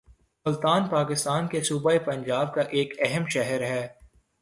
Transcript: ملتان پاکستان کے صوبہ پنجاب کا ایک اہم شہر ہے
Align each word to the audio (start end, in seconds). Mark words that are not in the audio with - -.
ملتان 0.45 0.87
پاکستان 0.89 1.47
کے 1.47 1.61
صوبہ 1.63 1.97
پنجاب 2.05 2.53
کا 2.55 2.61
ایک 2.71 2.93
اہم 2.99 3.27
شہر 3.27 3.63
ہے 3.63 3.87